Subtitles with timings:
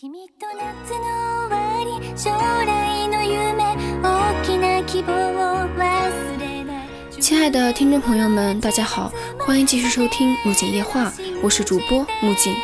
[0.00, 0.10] 亲
[7.38, 11.10] 爱的听众朋友们，大家好，欢迎继续收听《木槿夜话》，
[11.42, 12.54] 我是主播木槿。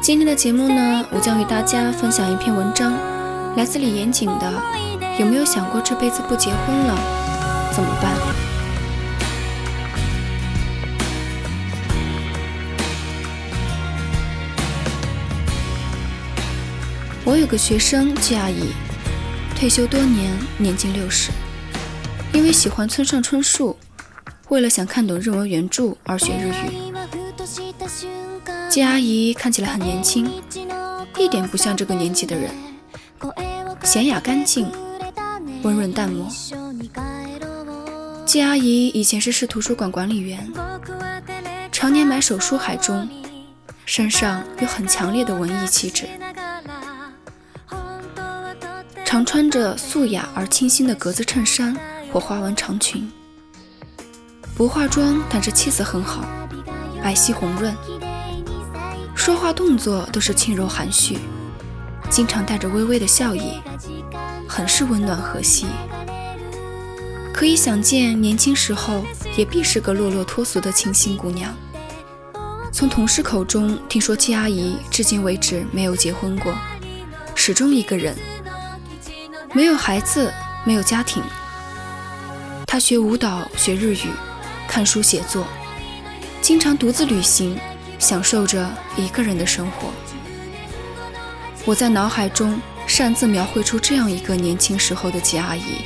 [0.00, 2.92] 今天的节目呢，我将与大家分享一篇文章，
[3.56, 4.48] 来自李严谨的
[5.18, 6.96] 《有没有想过这辈子不结婚了
[7.74, 8.14] 怎么办》。
[17.52, 18.70] 个学生季阿姨，
[19.54, 21.30] 退休多年，年近六十，
[22.32, 23.76] 因为喜欢村上春树，
[24.48, 26.72] 为了想看懂日文原著而学日语。
[28.70, 30.32] 季阿姨看起来很年轻，
[31.18, 32.50] 一点不像这个年纪的人，
[33.82, 34.72] 娴雅干净，
[35.62, 36.26] 温润淡漠。
[38.24, 40.50] 季阿姨以前是市图书馆管理员，
[41.70, 43.06] 常年埋首书海中，
[43.84, 46.08] 身上有很强烈的文艺气质。
[49.12, 51.76] 常穿着素雅而清新的格子衬衫
[52.10, 53.12] 或花纹长裙，
[54.54, 56.24] 不化妆，但是气色很好，
[57.02, 57.76] 白皙红润，
[59.14, 61.18] 说话动作都是轻柔含蓄，
[62.08, 63.60] 经常带着微微的笑意，
[64.48, 65.66] 很是温暖和煦。
[67.34, 69.04] 可以想见，年轻时候
[69.36, 71.54] 也必是个落落脱俗的清新姑娘。
[72.72, 76.54] 从同事口中听说，季阿姨至今为止没有结婚过，
[77.34, 78.16] 始终一个人。
[79.54, 80.32] 没有孩子，
[80.64, 81.22] 没有家庭。
[82.66, 84.08] 他学舞蹈，学日语，
[84.66, 85.46] 看书写作，
[86.40, 87.60] 经常独自旅行，
[87.98, 88.66] 享受着
[88.96, 89.90] 一个人的生活。
[91.66, 95.82] 我在脑海中擅自描绘出这样一个年轻时候的吉阿姨：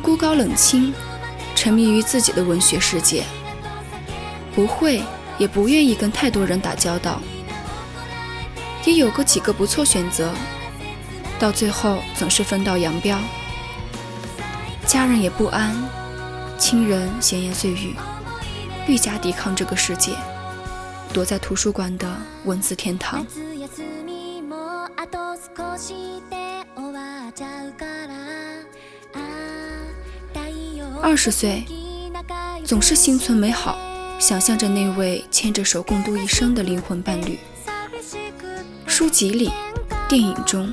[0.00, 0.94] 孤高冷清，
[1.54, 3.24] 沉迷于自己的文学世界，
[4.54, 5.02] 不会
[5.36, 7.20] 也不愿意跟太多人打交道，
[8.86, 10.32] 也有过几个不错选择。
[11.38, 13.18] 到最后总是分道扬镳，
[14.86, 15.76] 家人也不安，
[16.58, 17.94] 亲人闲言碎语，
[18.88, 20.12] 愈加抵抗这个世界，
[21.12, 22.10] 躲在图书馆的
[22.44, 23.24] 文字天堂。
[31.02, 31.64] 二十岁，
[32.64, 33.78] 总是心存美好，
[34.18, 37.38] 想象着那位牵着手共度一生的灵魂伴侣。
[38.86, 39.52] 书籍里，
[40.08, 40.72] 电影中。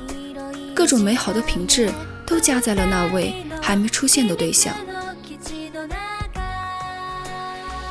[0.84, 1.90] 各种美好的品质
[2.26, 4.74] 都加在了那位还没出现的对象。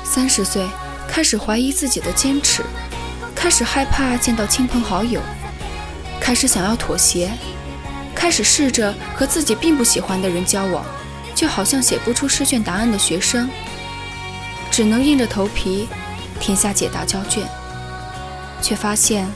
[0.04, 0.64] 三十岁
[1.08, 2.62] 开始怀疑自己的坚持，
[3.34, 5.20] 开始害怕见到亲朋好友，
[6.22, 7.32] 开始想要妥协，
[8.14, 10.86] 开始试着和自己并不喜欢的人交往，
[11.34, 13.50] 就好像写不出试卷答案的学生，
[14.70, 15.90] 只能硬着头皮
[16.40, 17.44] 填下解答交卷，
[18.62, 19.28] 却发现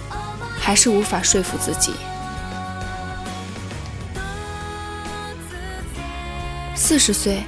[0.59, 1.93] 还是无法说服自己。
[6.87, 7.43] 四十岁，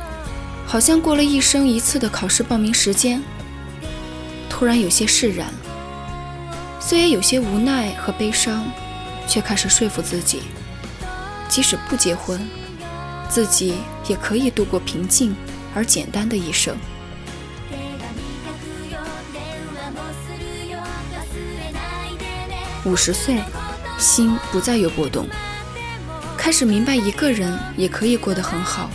[0.67, 3.23] 好像过了一生一次的考试报名时间，
[4.50, 5.47] 突然有些释然，
[6.77, 8.69] 虽然有些无奈和悲伤，
[9.25, 10.41] 却开始说服自己，
[11.47, 12.45] 即使不结婚，
[13.29, 13.75] 自己
[14.09, 15.33] 也可以度过平静
[15.73, 16.75] 而简单的一生。
[22.83, 23.41] 五十岁，
[23.97, 25.25] 心不再有波动，
[26.38, 28.89] 开始明白一个人也可以过得很好。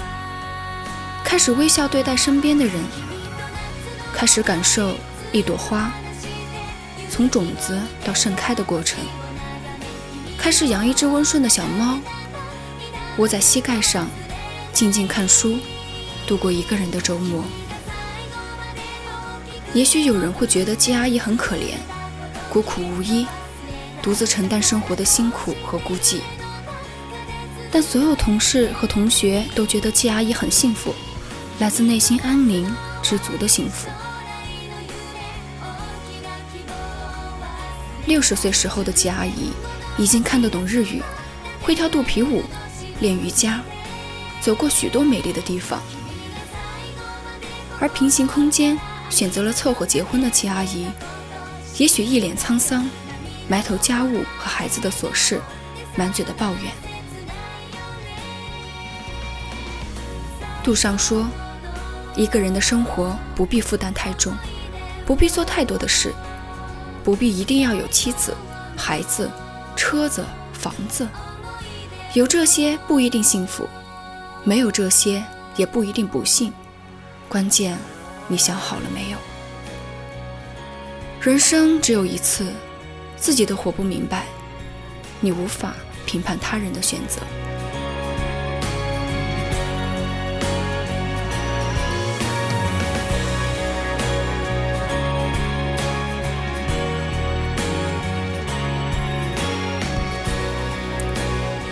[1.34, 2.74] 开始微笑对待身边的人，
[4.12, 4.94] 开始感受
[5.32, 5.92] 一朵花
[7.10, 9.00] 从种子到盛开的过程，
[10.38, 11.98] 开始养一只温顺的小猫，
[13.16, 14.08] 窝在膝盖上，
[14.72, 15.58] 静静看书，
[16.24, 17.42] 度过一个人的周末。
[19.72, 21.74] 也许有人会觉得季阿姨很可怜，
[22.48, 23.26] 孤苦无依，
[24.00, 26.20] 独自承担生活的辛苦和孤寂，
[27.72, 30.94] 但所有同事和同学都觉得季阿姨很幸福。
[31.60, 32.68] 来自内心安宁、
[33.00, 33.88] 知足的幸福。
[38.06, 39.52] 六十岁时候的季阿姨
[39.96, 41.00] 已经看得懂日语，
[41.62, 42.42] 会跳肚皮舞、
[43.00, 43.62] 练瑜伽，
[44.40, 45.80] 走过许多美丽的地方。
[47.80, 50.86] 而平行空间选择了凑合结婚的季阿姨，
[51.78, 52.88] 也许一脸沧桑，
[53.48, 55.40] 埋头家务和孩子的琐事，
[55.96, 56.72] 满嘴的抱怨。
[60.64, 61.24] 杜尚说。
[62.16, 64.32] 一个人的生活不必负担太重，
[65.04, 66.12] 不必做太多的事，
[67.02, 68.34] 不必一定要有妻子、
[68.76, 69.30] 孩子、
[69.74, 71.06] 车子、房子。
[72.12, 73.68] 有这些不一定幸福，
[74.44, 75.24] 没有这些
[75.56, 76.52] 也不一定不幸。
[77.28, 77.76] 关键，
[78.28, 79.18] 你想好了没有？
[81.20, 82.52] 人生只有一次，
[83.16, 84.26] 自己都活不明白，
[85.20, 85.74] 你无法
[86.06, 87.20] 评判他人的选择。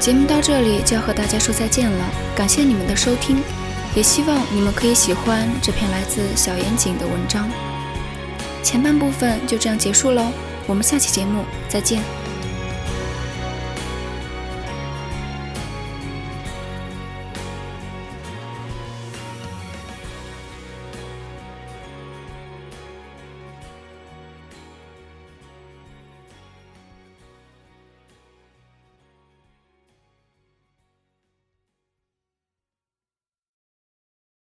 [0.02, 2.04] 节目到这里就要和大家说再见了，
[2.34, 3.40] 感谢你们的收听，
[3.94, 7.48] 也希望你们可以喜欢这篇来自小严谨的文章。
[8.64, 10.32] 前半部分就这样结束喽，
[10.66, 12.02] 我们下期节目再见。